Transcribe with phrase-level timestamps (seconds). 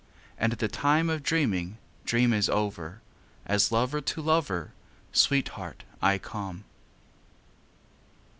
[0.39, 3.01] And the time of dreaming Dreams is over—
[3.45, 4.71] As lover to lover,
[5.11, 6.63] Sweetheart, I come.